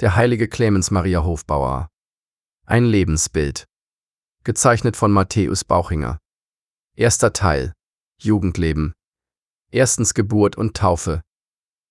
[0.00, 1.90] Der heilige Clemens Maria Hofbauer.
[2.64, 3.66] Ein Lebensbild.
[4.44, 6.16] Gezeichnet von Matthäus Bauchinger.
[6.96, 7.74] Erster Teil.
[8.18, 8.94] Jugendleben.
[9.70, 11.20] Erstens Geburt und Taufe.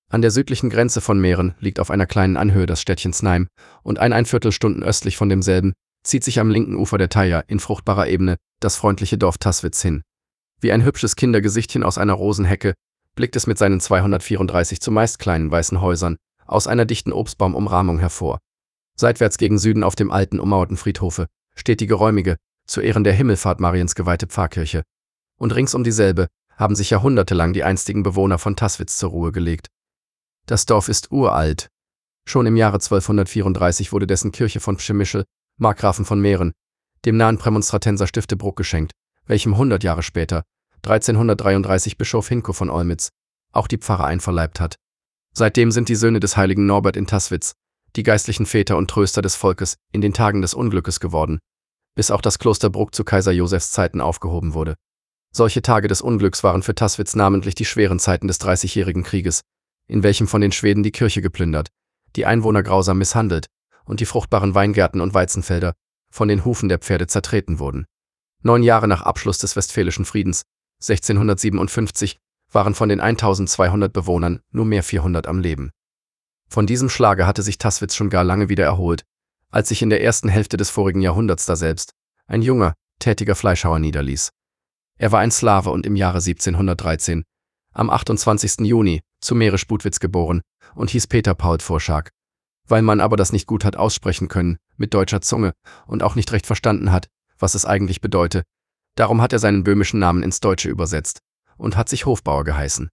[0.09, 3.47] An der südlichen Grenze von Mähren liegt auf einer kleinen Anhöhe das Städtchen Snaim
[3.83, 5.73] und ein Einviertelstunden östlich von demselben
[6.03, 10.01] zieht sich am linken Ufer der Thaya in fruchtbarer Ebene das freundliche Dorf Taswitz hin.
[10.59, 12.73] Wie ein hübsches Kindergesichtchen aus einer Rosenhecke
[13.13, 16.17] blickt es mit seinen 234 zumeist kleinen weißen Häusern
[16.49, 18.39] aus einer dichten Obstbaumumrahmung hervor.
[18.95, 23.59] Seitwärts gegen Süden auf dem alten, ummauerten Friedhofe steht die geräumige, zu Ehren der Himmelfahrt
[23.59, 24.83] Mariens geweihte Pfarrkirche.
[25.37, 29.67] Und rings um dieselbe haben sich jahrhundertelang die einstigen Bewohner von Taswitz zur Ruhe gelegt.
[30.45, 31.69] Das Dorf ist uralt.
[32.27, 35.25] Schon im Jahre 1234 wurde dessen Kirche von Pschemischel,
[35.57, 36.51] Markgrafen von Mähren,
[37.05, 38.91] dem nahen Prämonstratenser Stiftebruck geschenkt,
[39.25, 40.43] welchem 100 Jahre später,
[40.83, 43.09] 1333 Bischof Hinko von Olmitz,
[43.51, 44.75] auch die Pfarre einverleibt hat.
[45.39, 47.53] Seitdem sind die Söhne des heiligen Norbert in Taswitz,
[47.95, 51.39] die geistlichen Väter und Tröster des Volkes, in den Tagen des Unglückes geworden,
[51.95, 54.75] bis auch das Kloster Bruck zu Kaiser Josefs Zeiten aufgehoben wurde.
[55.33, 59.39] Solche Tage des Unglücks waren für Taswitz namentlich die schweren Zeiten des Dreißigjährigen Krieges,
[59.87, 61.69] in welchem von den Schweden die Kirche geplündert,
[62.17, 63.45] die Einwohner grausam misshandelt
[63.85, 65.71] und die fruchtbaren Weingärten und Weizenfelder
[66.11, 67.85] von den Hufen der Pferde zertreten wurden.
[68.43, 70.41] Neun Jahre nach Abschluss des Westfälischen Friedens,
[70.81, 72.17] 1657,
[72.51, 75.71] waren von den 1200 Bewohnern nur mehr 400 am Leben.
[76.47, 79.05] Von diesem Schlage hatte sich Taswitz schon gar lange wieder erholt,
[79.51, 81.93] als sich in der ersten Hälfte des vorigen Jahrhunderts daselbst
[82.27, 84.31] ein junger, tätiger Fleischhauer niederließ.
[84.97, 87.23] Er war ein Slave und im Jahre 1713,
[87.73, 88.59] am 28.
[88.67, 90.41] Juni, zu Meerisch Budwitz geboren
[90.75, 92.09] und hieß Peter Paul Vorschlag.
[92.67, 95.53] Weil man aber das nicht gut hat aussprechen können, mit deutscher Zunge,
[95.87, 97.07] und auch nicht recht verstanden hat,
[97.39, 98.43] was es eigentlich bedeute,
[98.95, 101.21] darum hat er seinen böhmischen Namen ins Deutsche übersetzt
[101.59, 102.89] und hat sich Hofbauer geheißen.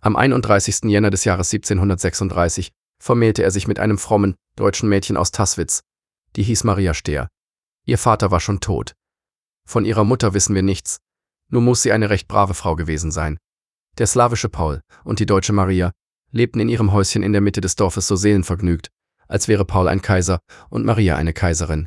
[0.00, 0.84] Am 31.
[0.84, 5.82] Jänner des Jahres 1736 vermählte er sich mit einem frommen, deutschen Mädchen aus Taswitz,
[6.36, 7.28] die hieß Maria Stehr.
[7.84, 8.94] Ihr Vater war schon tot.
[9.66, 10.98] Von ihrer Mutter wissen wir nichts,
[11.50, 13.38] nur muss sie eine recht brave Frau gewesen sein.
[13.98, 15.92] Der slawische Paul und die deutsche Maria
[16.30, 18.88] lebten in ihrem Häuschen in der Mitte des Dorfes so seelenvergnügt,
[19.28, 21.86] als wäre Paul ein Kaiser und Maria eine Kaiserin.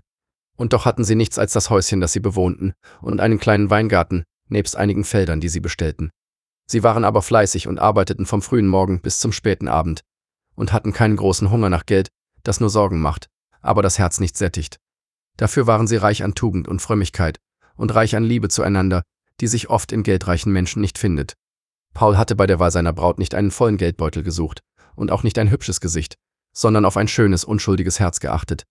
[0.56, 4.24] Und doch hatten sie nichts als das Häuschen, das sie bewohnten, und einen kleinen Weingarten,
[4.50, 6.10] nebst einigen Feldern, die sie bestellten.
[6.70, 10.02] Sie waren aber fleißig und arbeiteten vom frühen Morgen bis zum späten Abend
[10.56, 12.10] und hatten keinen großen Hunger nach Geld,
[12.44, 13.28] das nur Sorgen macht,
[13.62, 14.78] aber das Herz nicht sättigt.
[15.38, 17.38] Dafür waren sie reich an Tugend und Frömmigkeit
[17.76, 19.04] und reich an Liebe zueinander,
[19.40, 21.34] die sich oft in geldreichen Menschen nicht findet.
[21.94, 24.62] Paul hatte bei der Wahl seiner Braut nicht einen vollen Geldbeutel gesucht
[24.96, 26.16] und auch nicht ein hübsches Gesicht,
[26.54, 28.64] sondern auf ein schönes, unschuldiges Herz geachtet.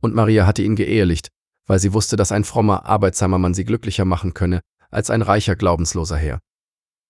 [0.00, 1.28] Und Maria hatte ihn geehelicht,
[1.66, 4.60] weil sie wusste, dass ein frommer, arbeitsamer Mann sie glücklicher machen könne
[4.90, 6.38] als ein reicher, glaubensloser Herr.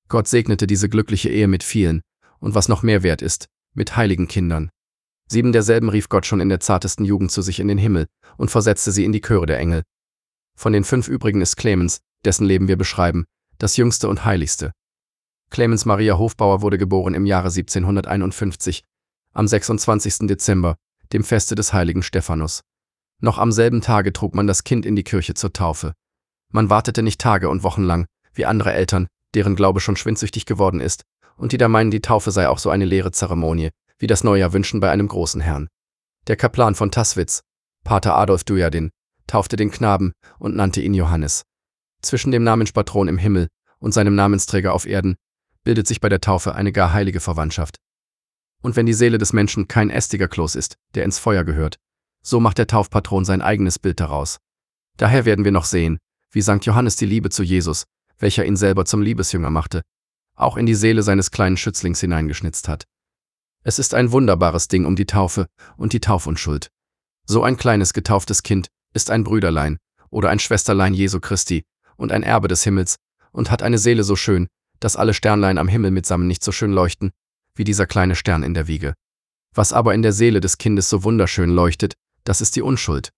[0.09, 2.03] Gott segnete diese glückliche Ehe mit vielen,
[2.39, 4.71] und was noch mehr wert ist, mit heiligen Kindern.
[5.29, 8.07] Sieben derselben rief Gott schon in der zartesten Jugend zu sich in den Himmel
[8.37, 9.83] und versetzte sie in die Chöre der Engel.
[10.57, 13.25] Von den fünf übrigen ist Clemens, dessen Leben wir beschreiben,
[13.59, 14.73] das jüngste und heiligste.
[15.51, 18.85] Clemens Maria Hofbauer wurde geboren im Jahre 1751,
[19.33, 20.27] am 26.
[20.27, 20.77] Dezember,
[21.13, 22.63] dem Feste des heiligen Stephanus.
[23.21, 25.95] Noch am selben Tage trug man das Kind in die Kirche zur Taufe.
[26.53, 30.81] Man wartete nicht Tage und Wochen lang, wie andere Eltern, deren Glaube schon schwindsüchtig geworden
[30.81, 31.05] ist,
[31.37, 34.53] und die da meinen, die Taufe sei auch so eine leere Zeremonie, wie das Neujahr
[34.53, 35.69] wünschen bei einem großen Herrn.
[36.27, 37.43] Der Kaplan von Taswitz,
[37.85, 38.91] Pater Adolf Dujardin,
[39.27, 41.43] taufte den Knaben und nannte ihn Johannes.
[42.03, 43.49] Zwischen dem Namenspatron im Himmel
[43.79, 45.17] und seinem Namensträger auf Erden
[45.65, 47.77] bildet sich bei der Taufe eine gar heilige Verwandtschaft.
[48.63, 51.77] Und wenn die Seele des Menschen kein ästiger Kloß ist, der ins Feuer gehört,
[52.23, 54.39] so macht der Taufpatron sein eigenes Bild daraus.
[54.97, 55.99] Daher werden wir noch sehen,
[56.33, 56.65] wie St.
[56.65, 57.85] Johannes die Liebe zu Jesus,
[58.19, 59.83] welcher ihn selber zum Liebesjünger machte,
[60.35, 62.85] auch in die Seele seines kleinen Schützlings hineingeschnitzt hat.
[63.63, 65.47] Es ist ein wunderbares Ding um die Taufe
[65.77, 66.71] und die Taufunschuld.
[67.27, 69.79] So ein kleines getauftes Kind ist ein Brüderlein
[70.11, 71.65] oder ein Schwesterlein Jesu Christi
[71.97, 72.97] und ein Erbe des Himmels
[73.33, 74.47] und hat eine Seele so schön,
[74.81, 77.11] dass alle Sternlein am Himmel mitsammen nicht so schön leuchten,
[77.55, 78.95] wie dieser kleine Stern in der Wiege.
[79.55, 81.95] Was aber in der Seele des Kindes so wunderschön leuchtet,
[82.25, 83.11] das ist die Unschuld.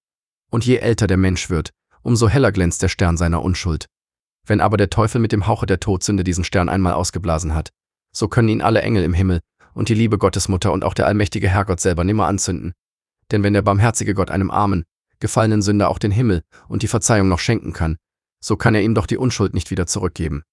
[0.51, 1.71] Und je älter der Mensch wird,
[2.03, 3.87] umso heller glänzt der Stern seiner Unschuld.
[4.49, 7.71] Wenn aber der Teufel mit dem Hauche der Todsünde diesen Stern einmal ausgeblasen hat,
[8.13, 9.41] so können ihn alle Engel im Himmel
[9.75, 12.73] und die liebe Gottesmutter und auch der allmächtige Herrgott selber nimmer anzünden.
[13.31, 14.85] Denn wenn der barmherzige Gott einem armen,
[15.21, 17.99] gefallenen Sünder auch den Himmel und die Verzeihung noch schenken kann,
[18.43, 20.45] so kann er ihm doch die Unschuld nicht wieder zurückgeben.